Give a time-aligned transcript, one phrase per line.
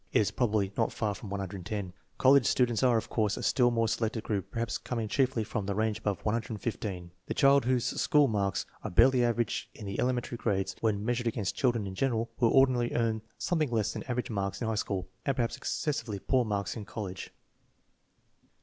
[0.11, 1.93] It is probably not far from 110.
[2.17, 5.75] College students are, of course, a still more selected group, perhaps coming chiefly from the
[5.75, 7.11] range above 115.
[7.27, 11.27] The child whose school marks are barely average in the ele mentary grades, when measured
[11.27, 15.07] against children in general, will ordinarily earn something less than average marks in high school,
[15.23, 17.29] and perhaps excessively poor marks in college.